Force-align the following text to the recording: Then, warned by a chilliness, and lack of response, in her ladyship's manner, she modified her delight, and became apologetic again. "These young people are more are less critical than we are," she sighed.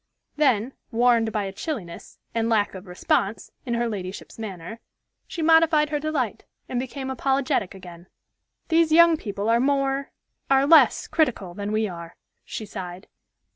Then, 0.35 0.73
warned 0.89 1.31
by 1.31 1.43
a 1.43 1.51
chilliness, 1.51 2.17
and 2.33 2.49
lack 2.49 2.73
of 2.73 2.87
response, 2.87 3.51
in 3.67 3.75
her 3.75 3.87
ladyship's 3.87 4.39
manner, 4.39 4.79
she 5.27 5.43
modified 5.43 5.91
her 5.91 5.99
delight, 5.99 6.43
and 6.67 6.79
became 6.79 7.11
apologetic 7.11 7.75
again. 7.75 8.07
"These 8.69 8.91
young 8.91 9.15
people 9.15 9.47
are 9.47 9.59
more 9.59 10.09
are 10.49 10.65
less 10.65 11.05
critical 11.07 11.53
than 11.53 11.71
we 11.71 11.87
are," 11.87 12.15
she 12.43 12.65
sighed. 12.65 13.09